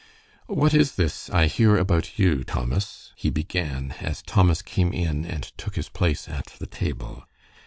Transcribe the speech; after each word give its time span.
"What 0.47 0.73
is 0.73 0.93
this 0.95 1.29
I 1.29 1.45
hear 1.45 1.77
about 1.77 2.17
you, 2.17 2.43
Thomas?" 2.43 3.11
he 3.15 3.29
began, 3.29 3.93
as 4.01 4.23
Thomas 4.23 4.63
came 4.63 4.91
in 4.93 5.25
and 5.27 5.43
took 5.59 5.75
his 5.75 5.89
place 5.89 6.27
at 6.27 6.55
the 6.57 6.65
table. 6.65 7.25